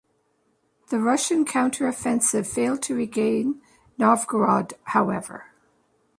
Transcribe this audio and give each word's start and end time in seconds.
The 0.89 0.97
Russian 0.97 1.45
counter-offensive 1.45 2.47
failed 2.47 2.81
to 2.81 2.95
regain 2.95 3.61
Novgorod, 3.99 4.73
however. 4.85 5.51